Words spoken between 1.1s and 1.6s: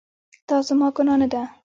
نه ده